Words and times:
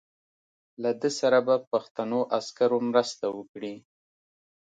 له 0.81 0.91
ده 1.01 1.09
سره 1.19 1.39
به 1.47 1.55
پښتنو 1.71 2.19
عسکرو 2.37 2.79
مرسته 2.89 3.25
وکړي. 3.37 3.75